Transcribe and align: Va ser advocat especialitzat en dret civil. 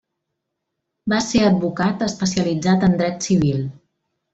Va 1.13 1.19
ser 1.27 1.43
advocat 1.51 2.03
especialitzat 2.09 2.91
en 2.91 3.01
dret 3.05 3.31
civil. 3.33 3.65